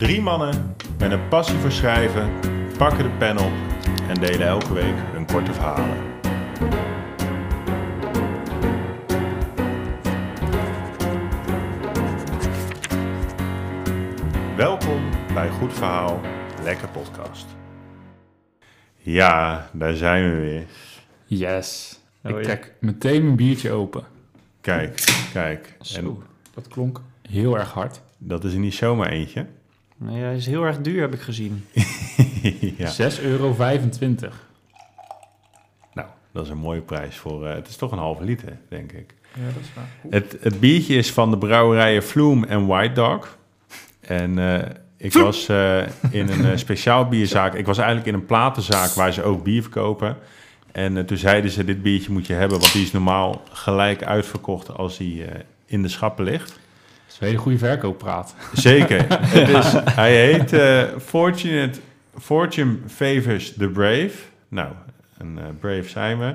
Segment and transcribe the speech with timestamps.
[0.00, 2.30] Drie mannen met een passie voor schrijven
[2.78, 3.52] pakken de pen op
[4.08, 5.96] en delen elke week hun korte verhalen.
[14.56, 16.20] Welkom bij Goed Verhaal,
[16.62, 17.46] Lekker Podcast.
[18.96, 20.66] Ja, daar zijn we weer.
[21.26, 22.00] Yes.
[22.24, 24.04] Oh, ik trek meteen mijn biertje open.
[24.60, 25.74] Kijk, kijk.
[25.78, 26.22] En Zo,
[26.54, 28.00] dat klonk heel erg hard.
[28.18, 29.46] dat is er niet zomaar eentje.
[30.02, 31.66] Nee, hij is heel erg duur, heb ik gezien.
[32.76, 33.10] ja.
[33.10, 33.54] 6,25 euro.
[35.92, 37.46] Nou, dat is een mooie prijs voor.
[37.46, 39.14] eh, het is toch een halve liter, denk ik.
[39.34, 39.88] Ja, dat is waar.
[40.10, 43.38] Het, het biertje is van de brouwerijen Vloem en White Dog.
[44.00, 45.78] En eh, ik was eh,
[46.10, 47.54] in een eh, speciaal bierzaak.
[47.54, 50.16] Ik was eigenlijk in een platenzaak waar ze ook bier verkopen.
[50.72, 54.76] En toen zeiden ze, dit biertje moet je hebben, want die is normaal gelijk uitverkocht
[54.76, 56.58] als hij eh, in de schappen ligt.
[57.10, 58.34] Dat is een hele goede verkooppraat.
[58.52, 59.06] Zeker.
[59.38, 61.80] Het is, hij heet eh, Fortunate,
[62.18, 64.10] Fortune Favors the Brave.
[64.48, 64.72] Nou,
[65.18, 66.34] een eh, Brave zijn we.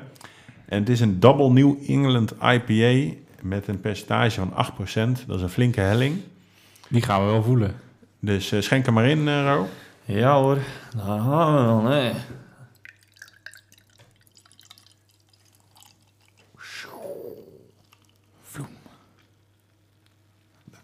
[0.65, 5.25] En het is een Double New England IPA met een percentage van 8%.
[5.27, 6.21] Dat is een flinke helling.
[6.87, 7.73] Die gaan we wel voelen.
[8.19, 9.67] Dus eh, schenk er maar in, Ro.
[10.05, 10.57] Ja hoor,
[10.95, 12.11] daar gaan we wel, nee.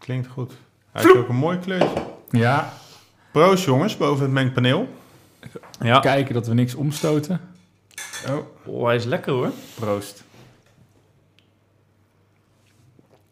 [0.01, 0.53] Klinkt goed.
[0.91, 2.03] Hij heeft ook een mooi kleurtje.
[2.29, 2.73] Ja,
[3.31, 4.87] Proost jongens, boven het mengpaneel.
[5.79, 7.41] Ja, kijken dat we niks omstoten.
[8.27, 8.37] Oh.
[8.65, 9.51] oh, hij is lekker hoor.
[9.75, 10.23] Proost.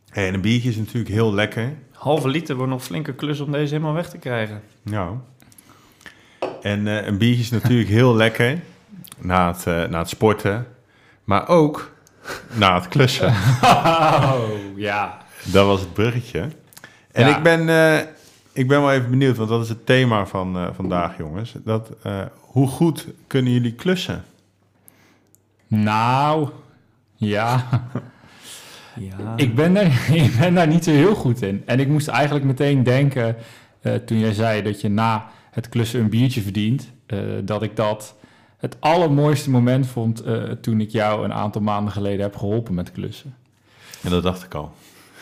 [0.10, 1.74] Hey, en een biertje is natuurlijk heel lekker.
[1.92, 4.62] Halve liter wordt nog flinke klus om deze helemaal weg te krijgen.
[4.82, 5.18] Nou.
[6.62, 8.60] En eh, een biertje is natuurlijk heel lekker
[9.18, 10.68] na het, eh, na het sporten,
[11.24, 11.92] maar ook
[12.54, 13.34] na het klussen.
[13.64, 15.28] Oh, ja.
[15.44, 16.48] Dat was het bruggetje.
[17.12, 17.38] En Ja.
[17.38, 17.98] ik, ben, eh,
[18.52, 21.54] ik ben wel even benieuwd, want dat is het thema van eh, vandaag, jongens.
[21.64, 24.24] Dat, eh, hoe goed kunnen jullie klussen?
[25.68, 26.50] Nou,
[27.16, 27.64] ja.
[29.00, 29.34] Ja.
[29.36, 31.64] Ik ben, daar, ik ben daar niet zo heel goed in.
[31.66, 33.36] En ik moest eigenlijk meteen denken,
[33.82, 37.76] eh, toen jij zei dat je na het klussen een biertje verdient, eh, dat ik
[37.76, 38.16] dat
[38.58, 42.92] het allermooiste moment vond eh, toen ik jou een aantal maanden geleden heb geholpen met
[42.92, 43.36] klussen.
[44.04, 44.72] En dat dacht ik al.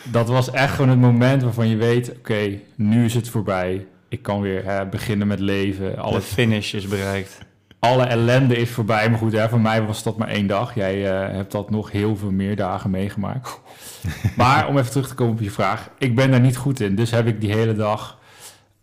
[0.02, 3.86] Dat was echt gewoon het moment waarvan je weet, oké, nu is het voorbij.
[4.08, 5.96] Ik kan weer hè, beginnen met leven.
[5.96, 7.38] Alle Alle, finish is bereikt.
[7.78, 9.10] alle ellende is voorbij.
[9.10, 10.74] Maar goed, hè, voor mij was dat maar één dag.
[10.74, 13.60] Jij eh, hebt dat nog heel veel meer dagen meegemaakt.
[14.36, 15.90] maar om even terug te komen op je vraag.
[15.98, 16.94] Ik ben daar niet goed in.
[16.94, 18.18] Dus heb ik die hele dag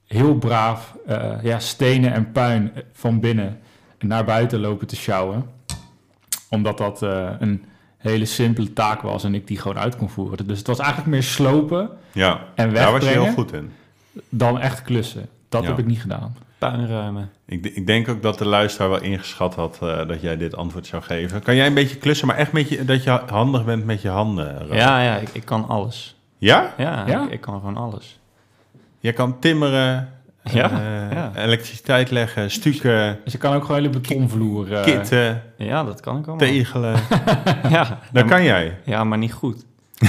[0.06, 3.60] heel braaf eh, ja, stenen en puin van binnen
[4.00, 5.50] naar buiten lopen te sjouwen.
[6.50, 7.66] Omdat dat eh, een
[8.06, 10.48] hele simpele taak was en ik die gewoon uit kon voeren.
[10.48, 13.72] Dus het was eigenlijk meer slopen Ja, en daar was je heel wegbrengen goed in.
[14.30, 15.30] dan echt klussen.
[15.50, 15.70] Dat Ja.
[15.70, 16.36] heb ik niet gedaan.
[16.58, 17.30] Puinruimen.
[17.46, 20.88] Ik, ik denk ook dat de luisteraar wel ingeschat had eh, dat jij dit antwoord
[20.88, 21.42] zou geven.
[21.42, 24.10] Kan jij een beetje klussen, maar echt met je, dat je handig bent met je
[24.10, 24.68] handen?
[24.72, 26.16] Ja, ja, ik, ik kan alles.
[26.38, 26.74] Ja?
[26.78, 27.24] Ja, Ja?
[27.26, 28.20] Ik, ik kan gewoon alles.
[29.00, 30.10] Je kan timmeren,
[30.54, 31.32] Ja, eh, ja.
[31.36, 34.74] elektriciteit leggen, stukken, Dus je kan ook gewoon hele betonvloer...
[34.74, 36.48] eh, kitten, Ja, dat kan ik allemaal.
[36.48, 36.96] tegelen.
[37.70, 38.78] Ja, Dat kan jij.
[38.84, 39.66] ja, maar niet goed.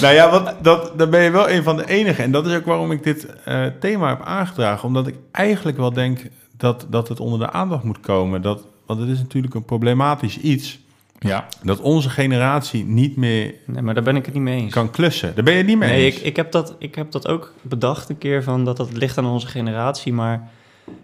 [0.00, 2.24] Nou ja, want dat, dan ben je wel een van de enigen.
[2.24, 4.88] En dat is ook waarom ik dit eh, thema heb aangedragen.
[4.88, 6.20] Omdat ik eigenlijk wel denk
[6.56, 8.42] dat, dat het onder de aandacht moet komen.
[8.42, 10.78] Dat, want het is natuurlijk een problematisch iets.
[11.18, 14.72] Ja, Dat onze generatie niet meer Nee, maar daar ben ik het niet mee eens.
[14.72, 15.34] kan klussen.
[15.34, 16.16] Daar ben je het niet mee Nee, eens.
[16.16, 19.18] ik, ik, heb dat, ik heb dat ook bedacht een keer van dat dat ligt
[19.18, 20.12] aan onze generatie.
[20.12, 20.48] Maar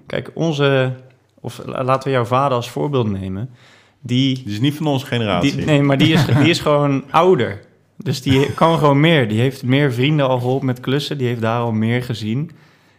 [0.07, 0.93] kijk, onze,
[1.41, 3.51] of la- laten we jouw vader als voorbeeld nemen.
[4.01, 5.57] Die, is niet van onze generatie.
[5.57, 7.61] die, nee, maar die is, die is gewoon ouder.
[7.97, 9.29] Dus die kan gewoon meer.
[9.29, 11.19] Die heeft meer vrienden al geholpen met klussen.
[11.19, 12.51] Die heeft daar al meer gezien.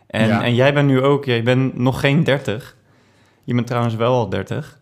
[0.07, 0.43] En, Ja.
[0.43, 2.75] en jij bent nu ook, jij bent nog geen 30.
[3.43, 4.79] Je bent trouwens wel al 30.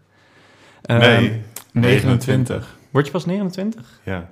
[0.82, 2.78] Ehm, nee, 29.
[2.92, 4.00] Word je pas 29?
[4.04, 4.30] ja.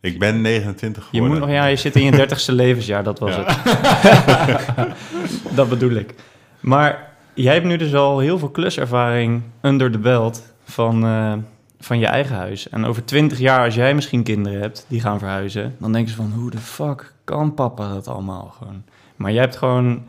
[0.00, 1.38] Ik ben 29 Je geworden.
[1.38, 3.44] moet nog, ja, je zit in je dertigste levensjaar, dat was Ja.
[3.46, 4.88] het.
[5.56, 6.14] dat bedoel ik.
[6.60, 11.32] Maar jij hebt nu dus al heel veel kluservaring under the belt van, eh,
[11.80, 12.68] van je eigen huis.
[12.68, 16.16] En over twintig jaar, als jij misschien kinderen hebt die gaan verhuizen, dan denken ze
[16.16, 18.82] van, hoe de fuck kan papa dat allemaal gewoon?
[19.16, 20.02] Maar jij hebt gewoon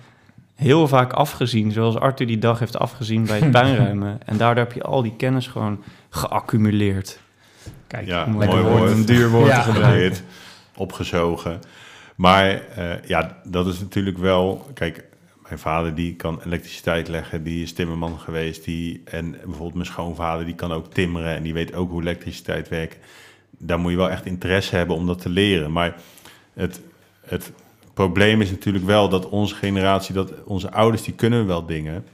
[0.55, 4.19] heel vaak afgezien, zoals Arthur die dag heeft afgezien bij het puinruimen.
[4.25, 7.19] en daardoor heb je al die kennis gewoon geaccumuleerd.
[7.87, 8.91] Kijk, Ja, mooi woord.
[8.91, 9.61] een duur woord Ja.
[9.61, 10.23] geleerd,
[10.75, 11.59] opgezogen.
[12.15, 14.67] Maar eh, ja, dat is natuurlijk wel...
[14.73, 15.03] Kijk,
[15.47, 18.63] mijn vader die kan elektriciteit leggen, die is timmerman geweest.
[18.63, 22.69] Die, en bijvoorbeeld mijn schoonvader die kan ook timmeren en die weet ook hoe elektriciteit
[22.69, 22.97] werkt.
[23.57, 25.71] Daar moet je wel echt interesse hebben om dat te leren.
[25.71, 25.95] Maar
[26.53, 26.81] het,
[27.25, 27.51] het
[27.95, 32.05] probleem is natuurlijk wel dat onze generatie, dat onze ouders, die kunnen wel dingen.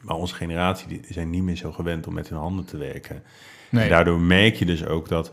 [0.00, 3.22] Maar onze generatie, die zijn niet meer zo gewend om met hun handen te werken.
[3.68, 3.84] Nee.
[3.84, 5.32] En daardoor merk je dus ook dat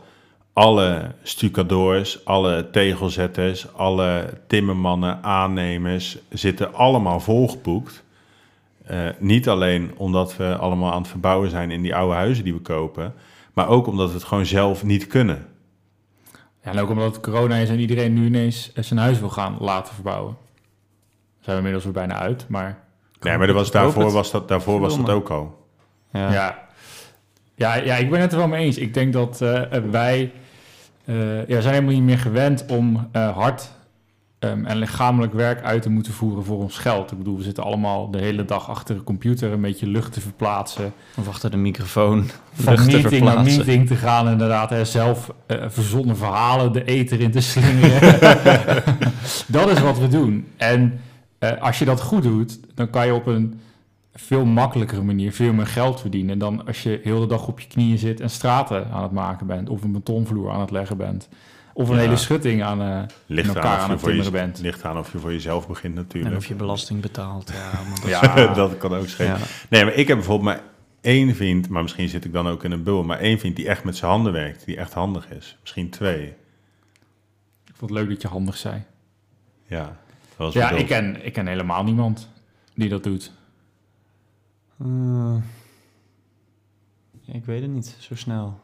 [0.53, 8.03] alle stucadoors, alle tegelzetters, alle timmermannen, aannemers zitten allemaal volgeboekt.
[8.85, 12.53] Eh, niet alleen omdat we allemaal aan het verbouwen zijn in die oude huizen die
[12.53, 13.13] we kopen,
[13.53, 15.45] maar ook omdat we het gewoon zelf niet kunnen.
[16.67, 19.57] Ja, en ook omdat het corona is en iedereen nu ineens zijn huis wil gaan
[19.59, 20.37] laten verbouwen.
[21.39, 22.85] Zijn we inmiddels weer bijna uit, maar
[23.19, 25.67] Nee, maar er was, daarvoor, was dat, daarvoor was dat ook al.
[26.11, 26.31] Ja.
[26.31, 26.65] Ja.
[27.55, 28.77] Ja, ja, ik ben het er wel mee eens.
[28.77, 29.61] Ik denk dat eh,
[29.91, 30.31] wij
[31.05, 33.71] eh, ja, zijn helemaal niet meer gewend om eh, hard
[34.39, 37.11] ehm, en lichamelijk werk uit te moeten voeren voor ons geld.
[37.11, 40.21] Ik bedoel, we zitten allemaal de hele dag achter een computer een beetje lucht te
[40.21, 40.93] verplaatsen.
[41.17, 42.29] Of achter de microfoon.
[42.53, 44.71] Van lucht te meeting naar meeting te gaan inderdaad.
[44.71, 48.19] En zelf eh, verzonnen verhalen de eter in te slingeren.
[49.47, 50.47] dat is wat we doen.
[50.57, 50.99] En
[51.39, 53.59] eh, als je dat goed doet, dan kan je op een
[54.19, 57.67] veel makkelijkere manier veel meer geld verdienen dan als je heel de dag op je
[57.67, 59.69] knieën zit en straten aan het maken bent.
[59.69, 61.29] Of een betonvloer aan het leggen bent.
[61.77, 62.01] Of een Ja.
[62.01, 64.59] hele schutting aan, eh Ligt elkaar aan, aan of je het voor je, bent.
[64.59, 66.31] ligt aan of je voor jezelf begint natuurlijk.
[66.31, 67.51] En of je belasting betaalt.
[67.51, 69.37] Ja, maar dat- Ja, dat kan ook schelen.
[69.39, 69.45] ja.
[69.69, 70.63] Nee, maar ik heb bijvoorbeeld maar
[71.01, 73.67] één vriend, maar misschien zit ik dan ook in een bubbel, maar één vriend die
[73.67, 75.57] echt met zijn handen werkt, die echt handig is.
[75.61, 76.25] Misschien twee.
[77.65, 78.83] ik vond het leuk dat je handig zei.
[79.67, 79.97] Ja, dat
[80.37, 80.81] was Ja, bedoeld.
[80.81, 82.29] ik ken, ik ken helemaal niemand
[82.75, 83.31] die dat doet.
[84.79, 85.35] Eh,
[87.25, 88.59] ik weet het niet, zo snel.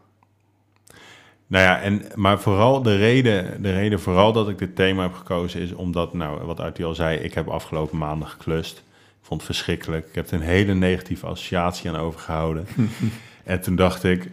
[1.47, 5.13] Nou ja, en, maar vooral de reden, de reden vooral dat ik dit thema heb
[5.13, 8.77] gekozen is omdat, nou, wat Artie al zei, ik heb afgelopen maanden geklust.
[8.77, 10.07] Ik vond het verschrikkelijk.
[10.07, 12.67] Ik heb er een hele negatieve associatie aan overgehouden.
[13.43, 14.29] en toen dacht ik,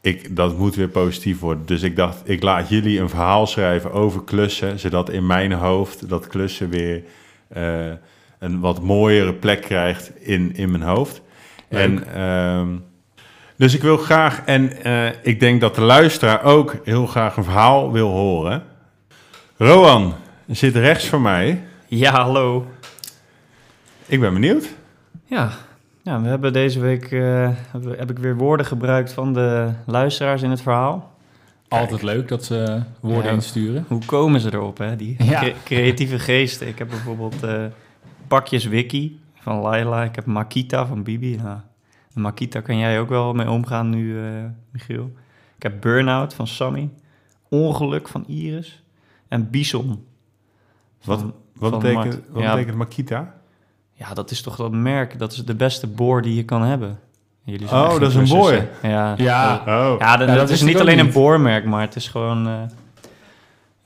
[0.00, 1.66] ik, dat moet weer positief worden.
[1.66, 6.08] Dus ik dacht, ik laat jullie een verhaal schrijven over klussen, zodat in mijn hoofd
[6.08, 7.02] dat klussen weer
[7.48, 7.92] eh,
[8.38, 11.22] een wat mooiere plek krijgt in, in mijn hoofd.
[11.68, 11.80] Leuk.
[11.80, 12.68] En ehm,
[13.60, 17.44] dus ik wil graag, en eh, ik denk dat de luisteraar ook heel graag een
[17.44, 18.62] verhaal wil horen.
[19.56, 20.14] Roan
[20.46, 21.62] zit rechts van mij.
[21.86, 22.66] Ja, hallo.
[24.06, 24.68] Ik ben benieuwd.
[25.24, 25.50] Ja,
[26.02, 27.48] ja we hebben deze week eh,
[27.96, 31.10] heb ik weer woorden gebruikt van de luisteraars in het verhaal.
[31.68, 33.30] Altijd leuk dat ze woorden Ja.
[33.30, 33.84] insturen.
[33.88, 34.96] Hoe komen ze erop, hè?
[34.96, 35.40] Die Ja.
[35.40, 36.68] cre- creatieve geesten.
[36.68, 37.64] Ik heb bijvoorbeeld eh,
[38.28, 40.02] Pakjes Wiki van Laila.
[40.04, 41.36] Ik heb Makita van Bibi.
[41.42, 41.56] Nou,
[42.14, 44.32] en Makita kan jij ook wel mee omgaan nu, eh,
[44.70, 45.12] Michiel.
[45.56, 46.88] Ik heb Burnout van Sammy.
[47.48, 48.82] Ongeluk van Iris.
[49.28, 50.04] En Bison.
[51.04, 52.20] Wat, van- wat, van betekent, Mart.
[52.30, 52.52] wat Ja.
[52.52, 53.34] betekent Makita?
[53.92, 55.18] Ja, dat is toch dat merk.
[55.18, 56.98] Dat is de beste boor die je kan hebben.
[57.44, 58.52] Jullie Oh, echt dat is een boor.
[58.82, 59.14] Ja.
[59.16, 59.56] Ja.
[59.66, 61.06] Oh, Ja, dat, dat dat wist is niet alleen niet.
[61.06, 62.46] een boormerk, maar het is gewoon...
[62.46, 62.52] eh,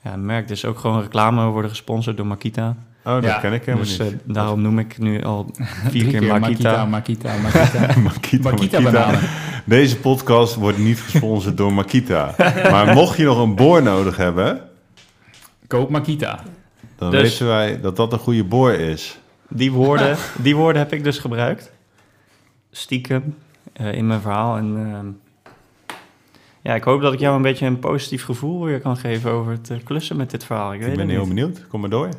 [0.03, 0.47] ja, een merk.
[0.47, 2.75] Dus ook gewoon reclame worden gesponsord door Makita.
[3.05, 4.11] Oh dat Ja, ken ik helemaal Dus niet.
[4.11, 5.51] eh, daarom noem ik nu al
[5.91, 6.85] vier keer Makita.
[6.85, 7.99] Makita, Makita.
[7.99, 9.19] Makita, Makita bananen.
[9.65, 12.35] Deze podcast wordt niet gesponsord door Makita.
[12.71, 14.61] Maar mocht je nog een boor nodig hebben,
[15.67, 16.43] Koop Makita.
[16.97, 19.17] dan Dus- weten wij dat dat een goede boor is.
[19.49, 21.71] Die woorden, die woorden heb ik dus gebruikt.
[22.71, 23.35] Stiekem
[23.73, 24.57] eh, in mijn verhaal.
[24.57, 25.07] En ehm,
[26.61, 29.51] ja, ik hoop dat ik jou een beetje een positief gevoel weer kan geven over
[29.51, 30.73] het eh, klussen met dit verhaal.
[30.73, 31.27] Ik, weet Ik ben heel niet.
[31.27, 31.67] benieuwd.
[31.67, 32.09] Kom maar door.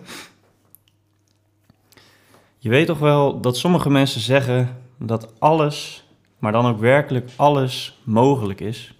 [2.66, 6.04] Je weet toch wel dat sommige mensen zeggen dat alles,
[6.38, 8.94] maar dan ook werkelijk alles mogelijk is.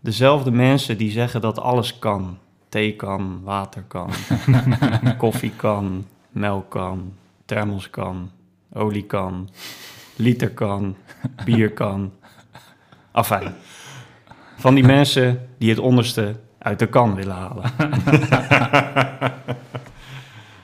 [0.00, 2.38] Dezelfde mensen die zeggen dat alles kan.
[2.68, 4.10] Thee kan, water kan,
[5.18, 7.12] koffie kan, melk kan,
[7.44, 8.30] thermos kan,
[8.72, 9.48] olie kan,
[10.16, 10.96] liter kan,
[11.44, 12.12] bier kan.
[13.12, 13.54] Afijn.
[14.56, 17.72] Van die mensen die het onderste uit de kan willen halen.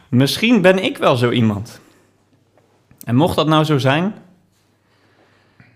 [0.09, 1.81] Misschien ben ik wel zo iemand.
[3.05, 4.15] En mocht dat nou zo zijn,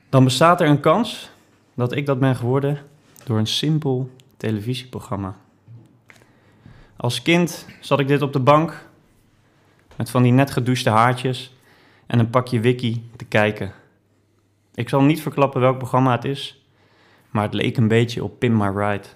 [0.08, 1.30] dan bestaat er een kans
[1.74, 2.78] dat ik dat ben geworden
[3.24, 5.36] door een simpel televisieprogramma.
[6.96, 8.88] Als kind zat ik dit op de bank
[9.96, 11.54] met van die net gedouchte haartjes
[12.06, 13.72] en een pakje wiki te kijken.
[14.74, 16.64] Ik zal niet verklappen welk programma het is,
[17.30, 19.08] maar het leek een beetje op Pin My Ride.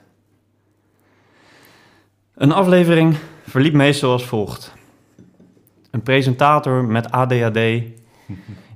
[2.34, 4.75] Een aflevering verliep meestal als volgt.
[5.96, 7.58] Een presentator met ADHD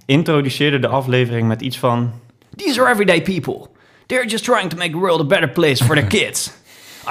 [0.06, 2.12] introduceerde de aflevering met iets van...
[2.56, 3.68] These are everyday people.
[4.06, 6.52] They're just trying to make the world a better place for their kids.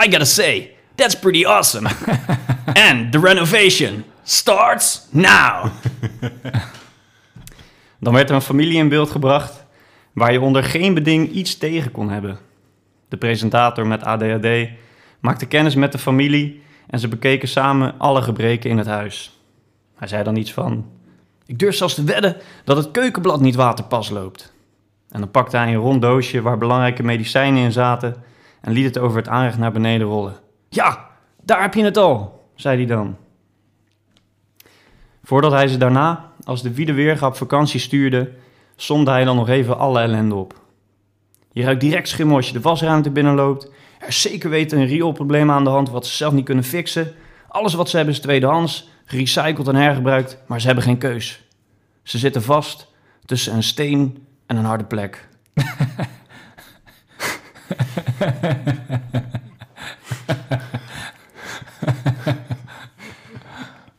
[0.06, 1.90] I gotta say, that's pretty awesome.
[2.90, 5.72] And the renovation starts now.
[8.00, 9.66] Dan werd er een familie in beeld gebracht
[10.14, 12.40] waar je onder geen beding iets tegen kon hebben.
[13.10, 14.70] De presentator met ADHD
[15.20, 19.39] maakte kennis met de familie en ze bekeken samen alle gebreken in het huis.
[20.00, 20.86] Hij zei dan iets van:
[21.46, 24.54] Ik durf zelfs te wedden dat het keukenblad niet waterpas loopt.
[25.10, 28.16] En dan pakte hij een rond doosje waar belangrijke medicijnen in zaten
[28.62, 30.36] en liet het over het aanrecht naar beneden rollen.
[30.70, 31.08] Ja,
[31.44, 33.16] daar heb je het al, zei hij dan.
[35.24, 38.32] Voordat hij ze daarna, als de Wiedeweerga op vakantie stuurde,
[38.76, 40.62] somde hij dan nog even alle ellende op.
[41.52, 43.72] Je ruikt direct schimmel als je de wasruimte binnenloopt.
[44.00, 47.12] Er is zeker weten een rioolprobleem aan de hand wat ze zelf niet kunnen fixen.
[47.48, 51.42] Alles wat ze hebben is tweedehands, gerecycled en hergebruikt, maar ze hebben geen keus.
[52.04, 52.88] Ze zitten vast
[53.26, 55.28] tussen een steen en een harde plek.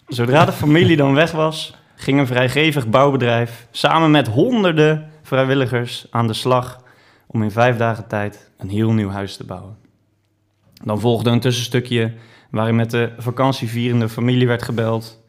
[0.09, 6.26] Zodra de familie dan weg was, ging een vrijgevig bouwbedrijf samen met honderden vrijwilligers aan
[6.26, 6.83] de slag
[7.26, 9.76] om in vijf dagen tijd een heel nieuw huis te bouwen.
[10.85, 12.12] Dan volgde een tussenstukje
[12.50, 15.23] waarin met de vakantievierende familie werd gebeld.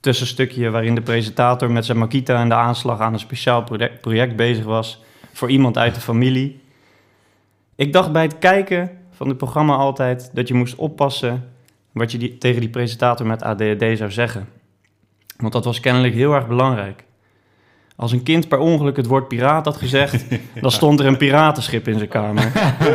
[0.00, 4.36] Tussenstukje waarin de presentator met zijn Makita en de aanslag aan een speciaal project, project
[4.36, 6.60] bezig was voor iemand uit de familie.
[7.74, 11.48] Ik dacht bij het kijken van het programma altijd dat je moest oppassen
[11.92, 14.48] wat je die, tegen die presentator met ADHD zou zeggen.
[15.36, 17.04] Want dat was kennelijk heel erg belangrijk.
[17.96, 20.24] Als een kind per ongeluk het woord piraat had gezegd,
[20.60, 22.52] dan stond er een piratenschip in zijn kamer.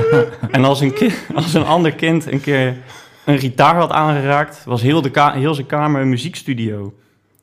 [0.51, 0.93] en als een,
[1.35, 2.77] als een ander kind een keer
[3.25, 6.93] een gitaar had aangeraakt, was heel, de ka- heel zijn kamer een muziekstudio.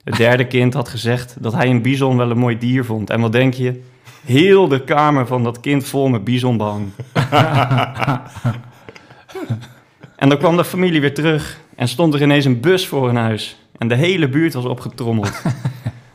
[0.05, 3.11] Het derde kind had gezegd dat hij een bison wel een mooi dier vond.
[3.11, 3.83] En wat denk je?
[4.25, 6.89] Heel de kamer van dat kind vol met bisonbehang.
[10.17, 13.17] en dan kwam de familie weer terug en stond er ineens een bus voor hun
[13.17, 13.57] huis.
[13.79, 15.43] En de hele buurt was opgetrommeld.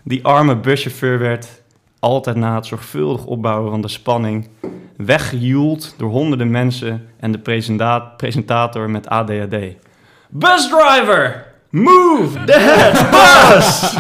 [0.04, 1.62] Die arme buschauffeur werd,
[2.00, 4.48] altijd na het zorgvuldig opbouwen van de spanning,
[4.98, 9.56] weggejoeld door honderden mensen en de presenta- presentator met ADHD.
[10.30, 13.96] Busdriver, move the head, bus!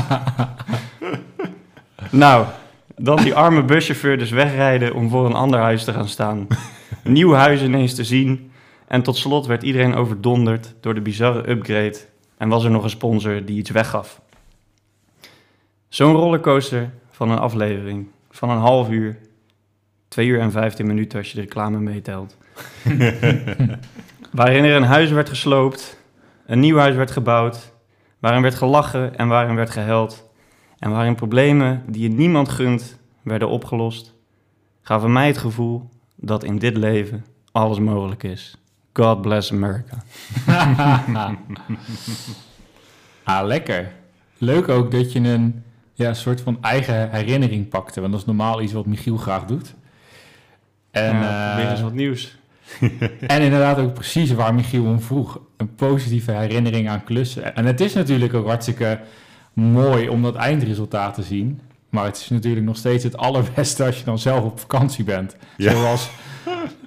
[2.21, 2.45] nou,
[2.95, 6.47] dan die arme buschauffeur dus wegrijden om voor een ander huis te gaan staan.
[7.03, 8.51] Nieuw huis ineens te zien.
[8.87, 11.97] En tot slot werd iedereen overdonderd door de bizarre upgrade.
[12.37, 14.21] En was er nog een sponsor die iets weggaf.
[15.89, 19.17] Zo'n rollercoaster van een aflevering van een half uur.
[20.13, 22.37] Twee uur en vijftien minuten als je de reclame meetelt.
[24.31, 25.97] waarin er een huis werd gesloopt,
[26.45, 27.73] een nieuw huis werd gebouwd,
[28.19, 30.29] waarin werd gelachen en waarin werd gehuild.
[30.79, 34.13] En waarin problemen die je niemand gunt werden opgelost,
[34.81, 38.57] gaven mij het gevoel dat in dit leven alles mogelijk is.
[38.93, 40.03] God bless America.
[43.23, 43.91] ah, lekker.
[44.37, 47.99] Leuk ook dat je een ja, soort van eigen herinnering pakte.
[47.99, 49.73] Want dat is normaal iets wat Michiel graag doet.
[50.93, 52.35] En, ja, eh, weer eens wat nieuws.
[53.27, 55.39] en inderdaad ook precies waar Michiel om vroeg.
[55.57, 57.55] Een positieve herinnering aan klussen.
[57.55, 58.99] En het is natuurlijk ook hartstikke
[59.53, 61.59] mooi om dat eindresultaat te zien.
[61.89, 65.35] Maar het is natuurlijk nog steeds het allerbeste als je dan zelf op vakantie bent.
[65.57, 65.71] Ja.
[65.71, 66.09] Zoals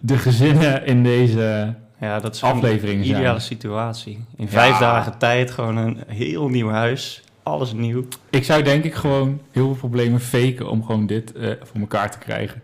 [0.01, 3.19] de gezinnen in deze Ja, dat is gewoon afleveringen een zijn.
[3.19, 4.25] ideale situatie.
[4.37, 4.79] In vijf Ja.
[4.79, 7.23] dagen tijd gewoon een heel nieuw huis.
[7.47, 8.05] Alles nieuw.
[8.31, 12.11] Ik zou denk ik gewoon heel veel problemen faken om gewoon dit eh, voor elkaar
[12.11, 12.63] te krijgen.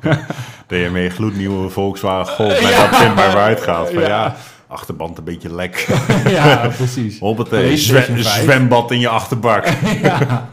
[0.66, 3.90] Dat je met je gloednieuwe Volkswagen Golf met dat kind maar vooruit gaat.
[3.90, 4.36] Van ja.
[4.66, 5.86] achterband een beetje lek.
[6.28, 7.18] ja, precies.
[7.18, 8.42] Hoppatee, PlayStation zwe- 5.
[8.42, 9.66] zwembad in je achterbak.
[10.02, 10.48] ja.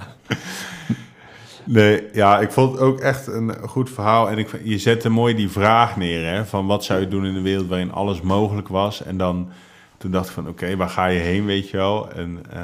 [1.64, 4.30] Nee, ja, ik vond het ook echt een goed verhaal.
[4.30, 7.36] En ik, je zette mooi die vraag neer, hè, van wat zou je doen in
[7.36, 9.04] een wereld waarin alles mogelijk was.
[9.04, 9.50] En dan,
[9.98, 12.12] toen dacht ik van, oké, waar ga je heen, weet je wel.
[12.12, 12.60] En eh,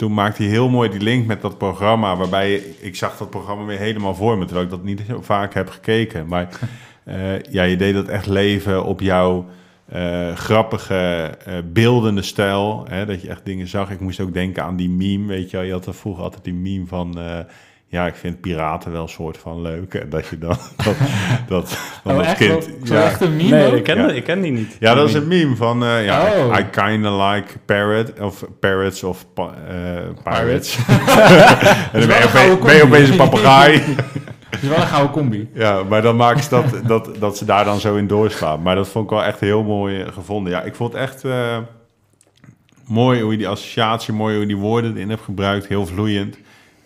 [0.00, 3.64] toen maakte hij heel mooi die link met dat programma, waarbij ik zag dat programma
[3.64, 6.26] weer helemaal voor me, terwijl ik dat niet zo vaak heb gekeken.
[6.26, 6.48] Maar
[7.04, 9.46] eh, ja, je deed dat echt leven op jouw
[9.86, 12.86] eh, grappige, eh, beeldende stijl.
[12.88, 13.90] Hè, dat je echt dingen zag.
[13.90, 15.66] Ik moest ook denken aan die meme, weet je wel.
[15.66, 17.18] Je had er vroeger altijd die meme van...
[17.92, 19.94] ja, ik vind piraten wel een soort van leuk.
[19.94, 20.94] En dat je dan dat,
[21.48, 21.68] dat,
[22.02, 22.36] van Oh, dat echt?
[22.36, 22.68] kind...
[22.82, 23.04] Wel- ja.
[23.04, 24.10] echt een meme Nee, ik ken, Ja.
[24.10, 24.76] ik ken die niet.
[24.80, 25.84] ja, dat is een meme van...
[25.84, 26.58] eh, ja, Oh.
[26.58, 30.76] I kinda like parrot, of parrots of pa- eh, pirates.
[31.92, 33.82] en dan ben je, ben je opeens een papegaai.
[34.50, 35.50] Het is wel een gouden combi.
[35.54, 38.62] Ja, maar dan maken ze dat, dat, dat ze daar dan zo in doorslaan.
[38.62, 40.52] Maar dat vond ik wel echt heel mooi eh, gevonden.
[40.52, 41.56] Ja, ik vond het echt eh,
[42.86, 45.66] mooi hoe je die associatie, mooi hoe je die woorden erin hebt gebruikt.
[45.66, 46.36] Heel vloeiend.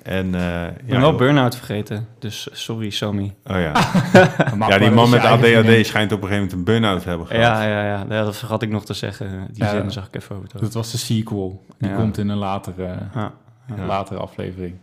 [0.05, 3.35] En, eh, Ik ben ja, wel burn-out vergeten, dus sorry Sammy.
[3.47, 3.73] Oh ja.
[4.69, 7.43] Ja, die man met ADHD schijnt op een gegeven moment een burn-out te hebben gehad.
[7.43, 9.49] Ja, ja, ja, ja, dat vergat ik nog te zeggen.
[9.53, 9.71] Die Ja.
[9.71, 10.43] zin zag ik even over.
[10.45, 10.65] het hoofd.
[10.65, 11.65] Dat was de sequel.
[11.79, 11.97] Die Ja.
[11.97, 13.33] komt in een latere, Ja,
[13.69, 14.75] een latere aflevering.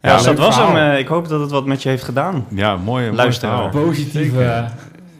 [0.00, 0.66] ja, Ja, dus dat was hem.
[0.66, 0.92] verhaal.
[0.92, 2.46] eh, ik hoop dat het wat met je heeft gedaan.
[2.50, 3.04] Ja, mooi.
[3.04, 3.70] mooi Luisteraar.
[3.70, 4.64] Positieve,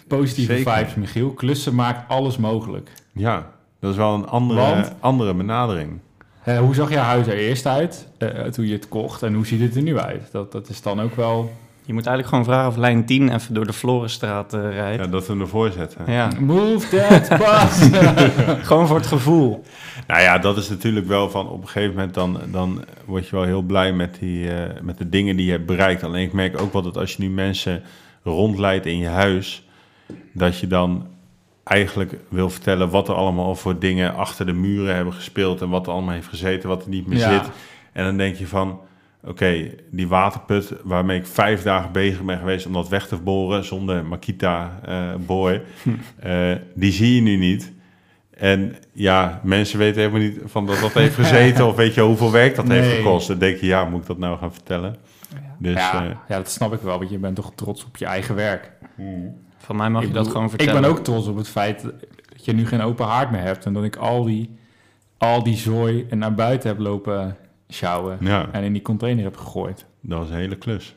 [0.08, 0.72] positieve Zeker.
[0.74, 1.30] vibes, Michiel.
[1.30, 2.90] Klussen maakt alles mogelijk.
[3.12, 3.46] Ja,
[3.80, 4.92] Dat is wel een andere, Want?
[5.00, 6.00] andere benadering.
[6.44, 9.46] Eh, hoe zag je huis er eerst uit eh, toen je het kocht en hoe
[9.46, 10.28] ziet het er nu uit?
[10.32, 11.52] Dat, dat is dan ook wel...
[11.84, 15.02] Je moet eigenlijk gewoon vragen of lijn 10 even door de Florenstraat eh, rijdt.
[15.02, 16.12] Ja, dat we hem ervoor zetten.
[16.12, 18.00] Ja, Move that bus!
[18.68, 19.62] gewoon voor het gevoel.
[20.06, 23.36] Nou ja, dat is natuurlijk wel van op een gegeven moment dan, dan word je
[23.36, 26.02] wel heel blij met, die, eh, met de dingen die je hebt bereikt.
[26.02, 27.82] Alleen ik merk ook wel dat als je nu mensen
[28.22, 29.66] rondleidt in je huis,
[30.32, 31.06] dat je dan
[31.64, 35.86] eigenlijk wil vertellen wat er allemaal voor dingen achter de muren hebben gespeeld en wat
[35.86, 37.32] er allemaal heeft gezeten, wat er niet meer Ja.
[37.42, 37.52] zit.
[37.92, 38.80] En dan denk je van,
[39.24, 43.64] oké, die waterput waarmee ik vijf dagen bezig ben geweest om dat weg te boren
[43.64, 45.62] zonder Makita eh boy,
[46.18, 47.72] eh, die zie je nu niet.
[48.36, 52.30] En ja, mensen weten helemaal niet van dat dat heeft gezeten of weet je hoeveel
[52.30, 53.28] werk dat heeft gekost.
[53.28, 54.96] Dan denk je, ja, moet ik dat nou gaan vertellen?
[55.58, 58.04] Dus ja, eh, ja, dat snap ik wel, want je bent toch trots op je
[58.04, 58.70] eigen werk.
[59.64, 60.74] Van mij mag Ik je dat bedoel, gewoon vertellen.
[60.74, 63.64] Ik ben ook trots op het feit dat je nu geen open haard meer hebt
[63.64, 64.56] en dat ik al die,
[65.18, 67.36] al die zooi en naar buiten heb lopen
[67.68, 69.84] sjouwen ja, en in die container heb gegooid.
[70.00, 70.94] dat was een hele klus.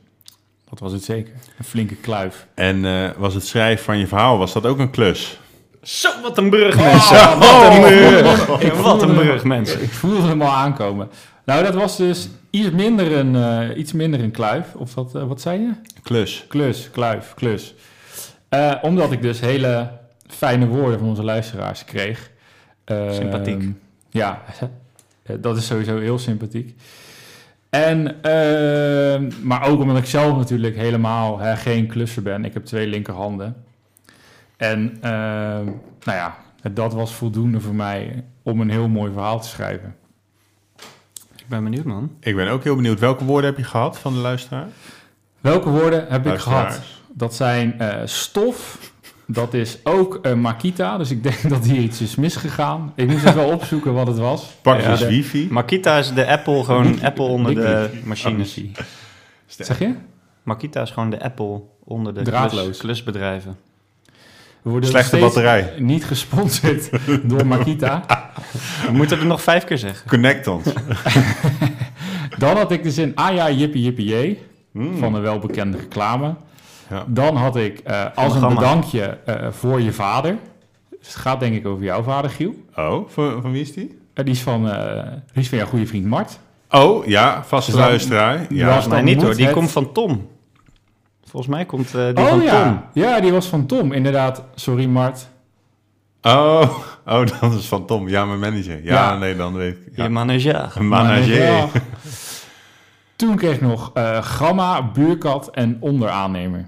[0.70, 1.34] Dat was het zeker.
[1.58, 2.48] Een flinke kluif.
[2.56, 5.40] En eh, was het schrijven van je verhaal, was dat ook een klus?
[5.82, 7.16] Zo, wat een brug, mensen.
[7.16, 8.60] Oh, wat een brug.
[8.62, 9.82] Ik wat een hem- brug, mensen.
[9.84, 11.10] Ik voelde hem al aankomen.
[11.46, 14.74] Nou, dat was dus iets minder een, eh, iets minder een kluif.
[14.76, 15.72] Of wat, eh, wat zei je?
[16.04, 16.46] Klus.
[16.48, 17.74] Klus, kluif, klus.
[18.50, 19.92] Eh, omdat ik dus hele
[20.28, 22.32] fijne woorden van onze luisteraars kreeg.
[22.84, 23.64] Ehm, Sympathiek.
[24.10, 24.42] Ja,
[25.24, 26.76] eh, dat is sowieso heel sympathiek.
[27.70, 32.46] En, ehm, maar ook omdat ik zelf natuurlijk helemaal hè, geen klusser ben.
[32.46, 33.56] Ik heb twee linkerhanden.
[34.58, 35.66] En ehm,
[36.04, 36.36] nou ja,
[36.72, 39.96] dat was voldoende voor mij om een heel mooi verhaal te schrijven.
[41.36, 42.12] Ik ben benieuwd, man.
[42.20, 44.68] Ik ben ook heel benieuwd, welke woorden heb je gehad van de luisteraar?
[45.42, 46.82] Welke woorden heb ik gehad?
[47.18, 48.80] Dat zijn eh, stof.
[49.28, 50.98] Dat is ook eh, Makita.
[50.98, 52.92] Dus ik denk dat hier iets is misgegaan.
[52.96, 54.44] Ik moest even wel opzoeken wat het was.
[54.62, 55.48] Pak Ja, dus de- wifi.
[55.52, 58.60] Makita is de Apple, gewoon Apple onder de machines.
[59.46, 59.94] Zeg je?
[60.44, 62.64] Makita is gewoon de Apple onder de Draadloos.
[62.64, 63.58] klus- klusbedrijven.
[64.62, 65.74] We worden Slechte batterij.
[65.80, 66.90] Niet gesponsord
[67.30, 68.06] door Makita.
[68.86, 70.10] We moeten er nog vijf keer zeggen.
[70.10, 70.66] Connect ons.
[72.38, 74.42] Dan had ik de zin ah ja, jippie jippie jee.
[74.72, 74.98] Mm.
[74.98, 76.36] Van een welbekende reclame.
[76.96, 77.04] Ja.
[77.08, 80.38] Dan had ik eh, als een bedankje eh, voor je vader.
[80.90, 82.54] Dus het gaat denk ik over jouw vader, Giel.
[82.76, 84.00] Oh, van, van wie is die?
[84.14, 85.04] Eh, die, is van, eh,
[85.34, 86.40] die is van jouw goede vriend Mart.
[86.70, 88.38] Oh, ja, vaste Dus luisteraar.
[88.38, 90.28] was Ja, dan niet hoor, die het- komt van Tom.
[91.26, 92.64] Volgens mij komt eh, die oh van ja.
[92.64, 92.82] Tom.
[93.04, 94.44] ja, die was van Tom, inderdaad.
[94.56, 95.28] Sorry Mart.
[96.22, 96.62] Oh,
[97.06, 98.08] oh, dat is van Tom.
[98.10, 98.84] Ja, mijn manager.
[98.84, 99.18] Ja, Ja.
[99.18, 99.96] nee, dan weet ik.
[99.96, 100.72] Je manager.
[100.76, 101.68] Een manager.
[103.16, 106.66] Toen kreeg ik nog eh, gamma, buurkat en onderaannemer.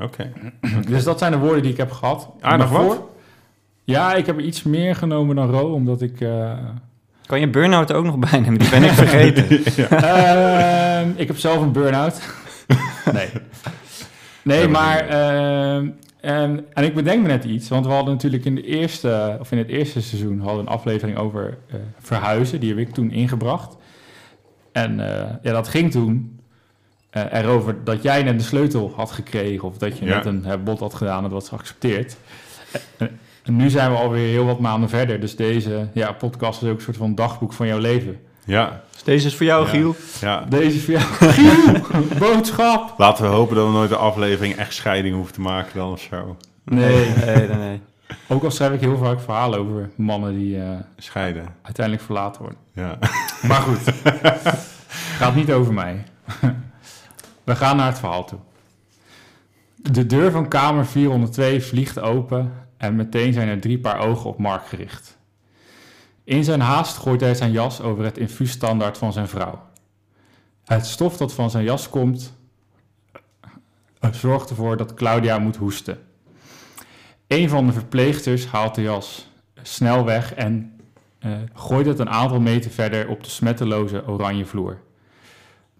[0.00, 0.32] Oké.
[0.88, 2.28] Dus dat zijn de woorden die ik heb gehad.
[2.40, 3.00] Aardig Maar wat.
[3.84, 6.20] Ja, ik heb er iets meer genomen dan Ro, omdat ik...
[6.20, 6.52] eh,
[7.26, 8.58] Kan je burn-out er ook nog bij nemen?
[8.58, 9.48] Die ben ik vergeten.
[10.02, 12.20] Ehm, ik heb zelf een burn-out.
[13.12, 13.28] nee.
[14.42, 15.88] Nee, maar- ehm,
[16.20, 19.52] en, en ik bedenk me net iets, want we hadden natuurlijk in, de eerste, of
[19.52, 22.60] in het eerste seizoen hadden we een aflevering over eh, verhuizen.
[22.60, 23.76] Die heb ik toen ingebracht.
[24.72, 26.40] En eh, ja, dat ging toen
[27.12, 29.68] eh, erover dat jij net de sleutel had gekregen...
[29.68, 30.14] of dat je Ja.
[30.16, 32.16] net een eh, bod had gedaan en dat was geaccepteerd.
[32.98, 35.20] En, en nu zijn we alweer heel wat maanden verder.
[35.20, 38.20] Dus deze ja, podcast is ook een soort van dagboek van jouw leven.
[38.44, 39.70] Ja, Dus deze is voor jou, Ja.
[39.70, 39.94] Giel.
[40.20, 40.44] ja.
[40.48, 41.04] Deze is voor jou.
[41.32, 41.80] Giel,
[42.18, 42.94] boodschap.
[42.98, 46.00] Laten we hopen dat we nooit een aflevering echt scheiding hoeven te maken dan of
[46.00, 46.36] zo.
[46.64, 47.08] Nee.
[47.24, 47.56] nee, nee.
[47.56, 47.80] nee.
[48.28, 51.46] Ook al schrijf ik heel vaak verhalen over mannen die eh, Scheiden.
[51.62, 52.58] uiteindelijk verlaten worden.
[52.74, 52.98] Ja.
[53.48, 53.78] Maar goed,
[55.18, 56.04] gaat niet over mij.
[57.44, 58.38] We gaan naar het verhaal toe.
[59.76, 64.38] De deur van kamer 402 vliegt open en meteen zijn er drie paar ogen op
[64.38, 65.18] Mark gericht.
[66.24, 69.62] In zijn haast gooit hij zijn jas over het infuusstandaard van zijn vrouw.
[70.64, 72.34] Het stof dat van zijn jas komt
[74.02, 75.98] eh, zorgt ervoor dat Claudia moet hoesten.
[77.26, 79.30] Een van de verpleegsters haalt de jas
[79.62, 80.80] snel weg en
[81.18, 84.80] eh, gooit het een aantal meter verder op de smetteloze oranje vloer.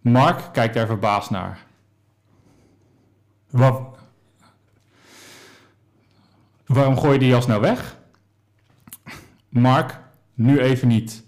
[0.03, 1.59] Mark kijkt daar verbaasd naar.
[3.51, 3.99] Wat?
[6.67, 7.97] Waarom gooi je die jas nou weg?
[9.49, 9.99] Mark,
[10.35, 11.25] nu even niet.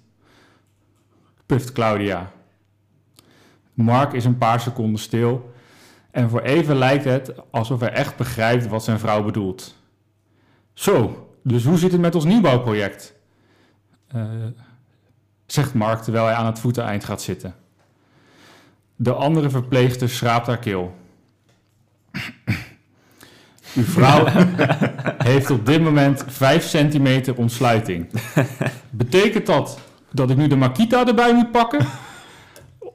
[1.46, 2.30] Puft Claudia.
[3.74, 5.54] Mark is een paar seconden stil
[6.10, 9.76] en voor even lijkt het alsof hij echt begrijpt wat zijn vrouw bedoelt.
[10.72, 13.14] Zo, dus hoe zit het met ons nieuwbouwproject?
[14.06, 14.24] Eh,
[15.46, 17.54] zegt Mark terwijl hij aan het voeteneind gaat zitten.
[18.96, 20.94] De andere verpleegster schraapt haar keel.
[23.74, 24.26] Uw vrouw
[25.30, 28.06] heeft op dit moment 5 centimeter ontsluiting.
[28.90, 29.78] Betekent dat
[30.12, 31.86] dat ik nu de Makita erbij moet pakken?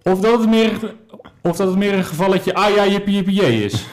[0.04, 0.96] Of dat het meer,
[1.42, 3.86] of dat het meer een gevalletje ah ja, jippie jippie jee is?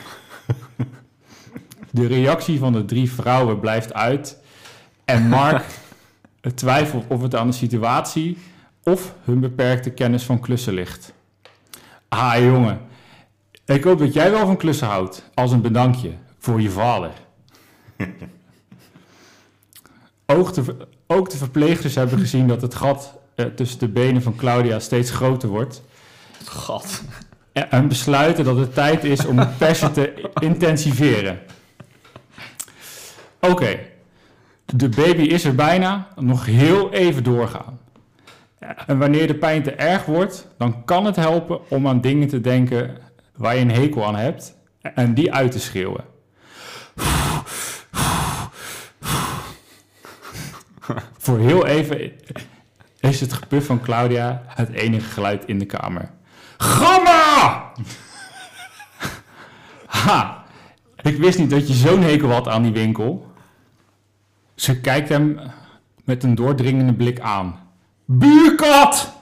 [1.90, 4.38] De reactie van de drie vrouwen blijft uit.
[5.04, 5.64] En Mark
[6.54, 8.38] twijfelt of het aan de situatie
[8.82, 11.14] of hun beperkte kennis van klussen ligt.
[12.08, 12.80] Ah jongen,
[13.64, 17.10] ik hoop dat jij wel van klussen houdt, als een bedankje voor je vader.
[20.26, 24.36] ook, de, ook de verpleegsters hebben gezien dat het gat eh, tussen de benen van
[24.36, 25.82] Claudia steeds groter wordt.
[26.44, 27.02] Gat.
[27.52, 31.38] En, en besluiten dat het tijd is om het persen te intensiveren.
[33.40, 33.78] Oké,
[34.64, 37.78] de baby is er bijna, nog heel even doorgaan.
[38.86, 42.40] En wanneer de pijn te erg wordt, dan kan het helpen om aan dingen te
[42.40, 42.96] denken
[43.36, 44.56] waar je een hekel aan hebt
[44.94, 46.04] en die uit te schreeuwen.
[51.18, 52.12] Voor heel even
[53.00, 56.10] is het gepuf van Claudia het enige geluid in de kamer.
[56.56, 57.72] Gamma!
[59.86, 60.44] Ha!
[61.02, 63.32] Ik wist niet dat je zo'n hekel had aan die winkel.
[64.54, 65.40] Ze kijkt hem
[66.04, 67.65] met een doordringende blik aan.
[68.08, 69.12] Buurkat!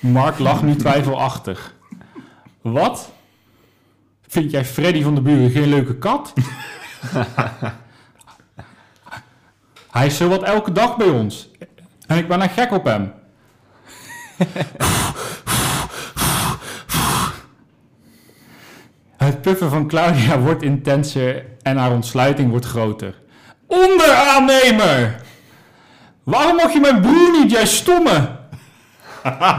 [0.00, 1.74] Mark lacht nu twijfelachtig.
[2.60, 3.12] Wat?
[4.28, 6.32] Vind jij Freddy van de buren geen leuke kat?
[9.90, 11.50] Hij is zowat elke dag bij ons.
[12.06, 13.12] En ik ben er gek op hem.
[19.16, 23.20] Het puffen van Claudia wordt intenser en haar ontsluiting wordt groter.
[23.66, 25.20] Onderaannemer!
[26.22, 28.30] Waarom mag je mijn broer niet, jij stomme?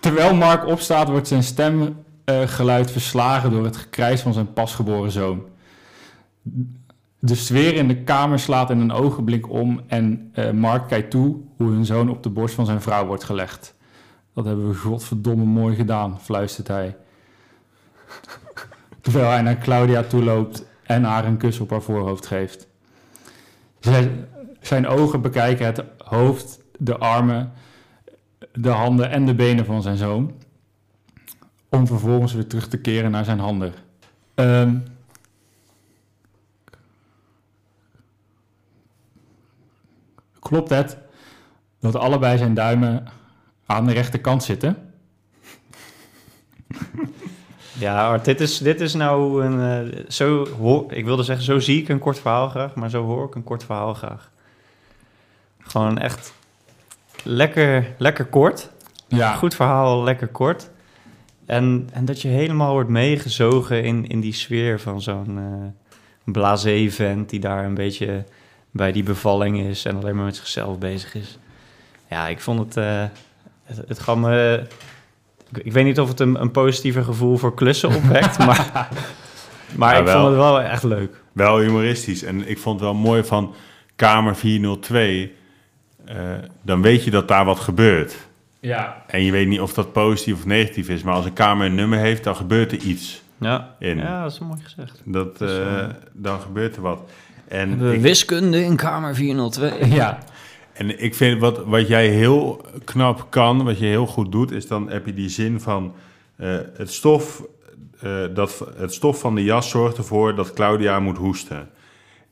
[0.00, 5.42] Terwijl Mark opstaat, wordt zijn stemgeluid verslagen door het gekrijs van zijn pasgeboren zoon.
[7.18, 11.36] De sfeer in de kamer slaat in een ogenblik om en eh, Mark kijkt toe
[11.56, 13.74] hoe hun zoon op de borst van zijn vrouw wordt gelegd.
[14.34, 16.96] Dat hebben we godverdomme mooi gedaan, fluistert hij.
[19.00, 22.68] Terwijl hij naar Claudia toeloopt en haar een kus op haar voorhoofd geeft.
[23.80, 24.28] Zij-
[24.60, 27.52] zijn ogen bekijken het hoofd, de armen,
[28.52, 30.34] de handen en de benen van zijn zoon.
[31.68, 33.72] Om vervolgens weer terug te keren naar zijn handen.
[34.34, 34.78] Ehm,
[40.38, 40.98] klopt het
[41.80, 43.04] dat allebei zijn duimen
[43.66, 44.92] aan de rechterkant zitten?
[47.78, 49.88] Ja, Art, dit is, dit is nou een...
[49.92, 53.04] eh, zo hoor, ik wilde zeggen, zo zie ik een kort verhaal graag, maar zo
[53.04, 54.30] hoor ik een kort verhaal graag.
[55.60, 56.32] Gewoon echt
[57.22, 58.70] lekker, lekker kort.
[59.08, 60.70] Ja, Goed verhaal, lekker kort.
[61.46, 65.84] En, en dat je helemaal wordt meegezogen in, in die sfeer van zo'n eh
[66.32, 68.24] blasé vent die daar een beetje
[68.70, 71.38] bij die bevalling is en alleen maar met zichzelf bezig is.
[72.10, 72.76] Ja, ik vond het...
[72.76, 73.04] eh,
[73.64, 74.62] het, het gaf me...
[75.50, 78.88] Ik, ik weet niet of het een, een positiever gevoel voor klussen opwekt, maar,
[79.76, 80.14] maar Ja, ik wel.
[80.20, 81.14] vond het wel echt leuk.
[81.32, 82.22] Wel humoristisch.
[82.22, 83.54] En ik vond het wel mooi van
[83.96, 85.32] Kamer 402.
[86.04, 86.16] eh,
[86.62, 88.16] dan weet je dat daar wat gebeurt.
[88.60, 89.02] ja.
[89.06, 91.02] En je weet niet of dat positief of negatief is.
[91.02, 93.22] Maar als een kamer een nummer heeft, dan gebeurt er iets.
[93.40, 93.96] Ja, In.
[93.98, 95.00] ja dat is mooi gezegd.
[95.04, 97.00] Dat, eh, dan gebeurt er wat.
[97.48, 99.88] En ik, wiskunde in kamer 402.
[99.94, 100.18] ja.
[100.76, 104.66] En ik vind wat, wat jij heel knap kan, wat je heel goed doet, is
[104.66, 105.94] dan heb je die zin van
[106.36, 107.42] eh, het, stof,
[108.00, 111.68] eh, dat, het stof van de jas zorgt ervoor dat Claudia moet hoesten.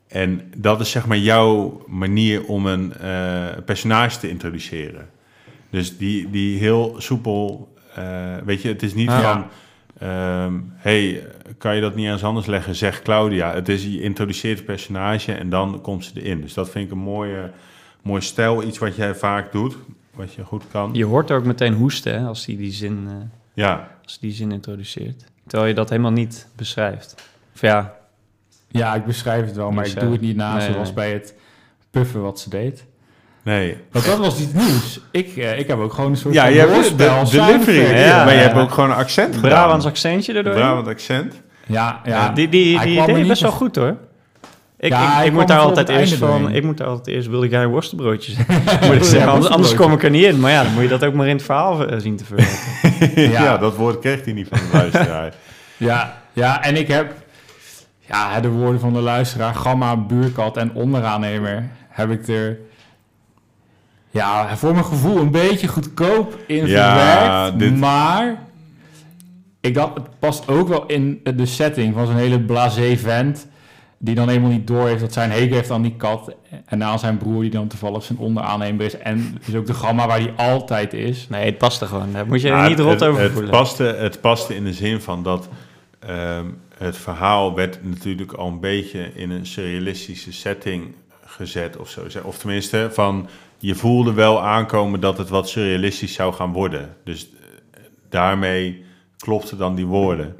[0.08, 5.08] En dat is zeg maar jouw manier om een eh, personage te introduceren.
[5.70, 7.72] Dus die, die heel soepel,
[8.44, 9.20] weet je, het is niet Ja.
[9.32, 9.46] van,
[10.08, 11.26] ehm, hey,
[11.58, 13.52] kan je dat niet eens anders leggen, zegt Claudia.
[13.52, 16.40] Het is, je introduceert het personage en dan komt ze erin.
[16.40, 17.50] Dus dat vind ik een mooie,
[18.04, 19.76] mooi stijl, iets wat jij vaak doet,
[20.14, 20.90] wat je goed kan.
[20.92, 23.14] Je hoort ook meteen hoesten hè, als hij die zin, eh,
[23.54, 25.24] Ja, als die zin introduceert.
[25.46, 27.14] Terwijl je dat helemaal niet beschrijft.
[27.54, 27.94] Of ja,
[28.68, 30.94] ja, ik beschrijf het wel, maar ik doe het niet na Nee, zoals nee.
[30.94, 31.34] bij het
[31.90, 32.84] puffen wat ze deed.
[33.42, 33.76] nee.
[33.90, 35.00] Want dat was niet nieuws.
[35.10, 37.98] Ik, eh, ik heb ook gewoon een soort Ja, van je hebt de, delivery.
[37.98, 38.46] Ja, maar je ja.
[38.46, 39.50] hebt ook gewoon een accent gedaan.
[39.50, 40.54] Brabants accentje erdoor.
[40.54, 41.42] Brabant accent.
[41.66, 42.10] Ja, ja.
[42.10, 43.96] Ja, die die, die er deed best wel goed hoor.
[44.84, 46.28] Ik, Ja, ik, moet daar altijd eerst van.
[46.40, 46.56] doorheen.
[46.56, 48.54] Ik moet daar altijd eerst wilde ik een worstenbroodje zeggen.
[48.86, 49.50] moet ik Ja, zeggen.
[49.50, 50.40] Anders, kom ik er niet in.
[50.40, 53.22] Maar ja, dan moet je dat ook maar in het verhaal eh, zien te verwerken.
[53.32, 53.42] Ja.
[53.42, 53.56] Ja.
[53.58, 55.32] dat woord kreeg hij niet van de luisteraar.
[55.76, 57.12] Ja, ja, en ik heb
[58.00, 62.58] ja, de woorden van de luisteraar, gamma, buurkat en onderaannemer, heb ik er
[64.10, 67.58] ja, voor mijn gevoel een beetje goedkoop in Ja, verwerkt.
[67.58, 68.36] dit- Maar
[69.60, 73.46] ik dacht, het past ook wel in de setting van zo'n hele blasé vent...
[73.98, 76.34] die dan helemaal niet door heeft dat zijn hekel heeft aan die kat...
[76.66, 78.96] en aan zijn broer die dan toevallig zijn onderaannemer is...
[78.98, 81.28] en dus ook de gamma waar hij altijd is.
[81.28, 82.12] Nee, het past er gewoon.
[82.12, 83.50] Daar moet je er niet rot het, over het, voelen.
[83.50, 85.48] paste, het paste in de zin van dat
[85.98, 86.46] ehm,
[86.78, 92.00] het verhaal werd natuurlijk al een beetje in een surrealistische setting gezet of zo.
[92.22, 93.28] Of tenminste, van
[93.58, 96.96] je voelde wel aankomen dat het wat surrealistisch zou gaan worden.
[97.04, 98.84] Dus eh, daarmee
[99.18, 100.36] klopten dan die woorden.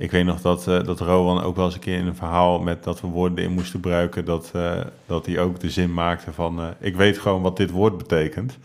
[0.00, 2.58] Ik weet nog dat, eh, dat Rowan ook wel eens een keer in een verhaal
[2.60, 4.72] met dat we woorden in moesten gebruiken, dat, eh,
[5.06, 8.58] dat hij ook de zin maakte van eh, ik weet gewoon wat dit woord betekent.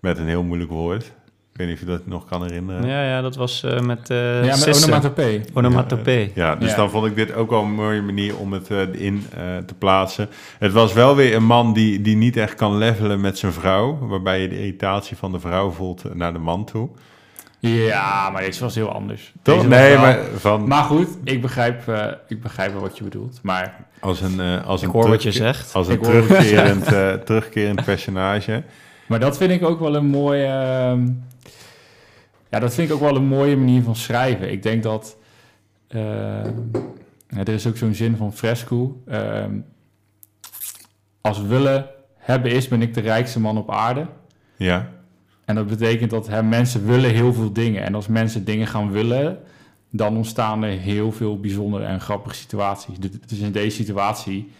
[0.00, 1.02] Met een heel moeilijk woord.
[1.52, 2.86] Ik weet niet of je dat nog kan herinneren.
[2.86, 4.84] Ja, ja, dat was eh, met eh ja, met Sissen.
[4.88, 5.40] onomatopee.
[5.54, 6.32] Onomatopee.
[6.34, 6.76] Ja, dus Ja.
[6.76, 10.28] dan vond ik dit ook wel een mooie manier om het in eh, te plaatsen.
[10.58, 13.98] Het was wel weer een man die, die niet echt kan levelen met zijn vrouw.
[13.98, 16.88] Waarbij je de irritatie van de vrouw voelt naar de man toe.
[17.60, 19.32] Ja, maar deze was heel anders.
[19.42, 19.66] Toch?
[19.66, 23.38] Nee, wel- maar van Maar goed, ik begrijp, eh, ik begrijp wel wat je bedoelt.
[23.42, 25.74] Maar als een, eh, als Ik een, hoor wat je terugke- zegt.
[25.74, 28.62] als een terugkerend, eh, terugkerend personage.
[29.06, 30.44] Maar dat vind ik ook wel een mooie.
[30.46, 31.06] ehm,
[32.50, 34.50] ja, dat vind ik ook wel een mooie manier van schrijven.
[34.52, 35.16] Ik denk dat.
[35.88, 36.52] ehm,
[37.28, 39.02] er is ook zo'n zin van Fresco.
[39.06, 39.58] ehm,
[41.20, 44.06] als willen hebben is, ben ik de rijkste man op aarde.
[44.56, 44.88] Ja,
[45.48, 47.82] En dat betekent dat hè, mensen willen heel veel dingen.
[47.82, 49.38] En als mensen dingen gaan willen,
[49.90, 52.98] dan ontstaan er heel veel bijzondere en grappige situaties.
[52.98, 54.50] Dus- Dus in deze situatie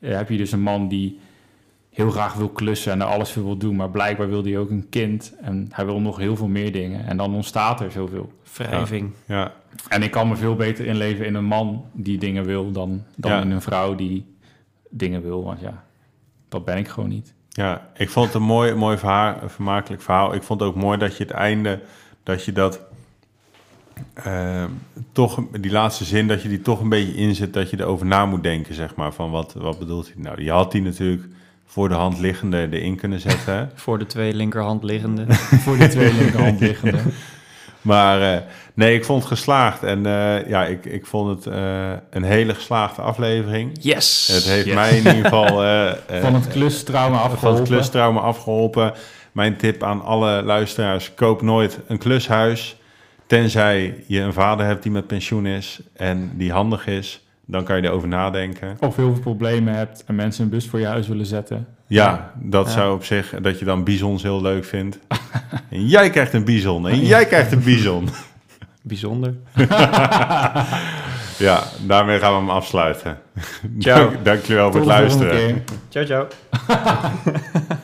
[0.00, 1.18] eh, heb je dus een man die
[1.90, 3.76] heel graag wil klussen en er alles voor wil doen.
[3.76, 7.06] Maar blijkbaar wil hij ook een kind en hij wil nog heel veel meer dingen.
[7.06, 8.32] En dan ontstaat er zoveel.
[8.52, 9.10] Wrijving.
[9.26, 9.52] ja.
[9.88, 13.30] En ik kan me veel beter inleven in een man die dingen wil dan, dan
[13.30, 13.40] Ja.
[13.40, 14.24] in een vrouw die
[14.90, 15.44] dingen wil.
[15.44, 15.84] Want ja,
[16.48, 17.34] dat ben ik gewoon niet.
[17.56, 20.34] Ja, ik vond het een mooi, mooi verhaal, een vermakelijk verhaal.
[20.34, 21.80] Ik vond het ook mooi dat je het einde,
[22.22, 22.80] dat je dat
[24.14, 24.68] ehm,
[25.12, 28.26] toch, die laatste zin, dat je die toch een beetje inzet, dat je erover na
[28.26, 30.42] moet denken, zeg maar, van wat, wat bedoelt hij nou?
[30.42, 31.26] Je had die natuurlijk
[31.66, 33.66] voor de hand liggende erin kunnen zetten, hè?
[33.84, 35.24] Voor de twee linkerhand liggende.
[35.64, 37.02] Voor die twee linkerhand liggende.
[37.84, 38.40] maar eh,
[38.74, 42.54] nee, ik vond het geslaagd en eh, ja, ik, ik vond het eh, een hele
[42.54, 43.70] geslaagde aflevering.
[43.80, 44.30] Yes!
[44.32, 44.74] Het heeft Yes.
[44.74, 45.46] mij in ieder geval
[46.22, 47.60] Van het klustrauma van afgeholpen.
[47.60, 48.92] het klustrauma afgeholpen.
[49.32, 52.76] Mijn tip aan alle luisteraars: koop nooit een klushuis.
[53.26, 57.76] Tenzij je een vader hebt die met pensioen is en die handig is, dan kan
[57.76, 58.76] je erover nadenken.
[58.80, 61.66] Of heel veel problemen hebt en mensen een bus voor je huis willen zetten.
[61.94, 62.72] Ja, dat Ja.
[62.72, 64.98] zou op zich, dat je dan bizons heel leuk vindt.
[65.70, 68.08] en jij krijgt een bizon en jij krijgt een bizon.
[68.82, 69.34] Bijzonder.
[71.46, 73.18] ja, daarmee gaan we hem afsluiten.
[73.78, 73.98] Ciao.
[74.10, 75.64] Dank, dankjewel voor Tot het de volgende luisteren.
[75.88, 77.76] Ciao, ciao.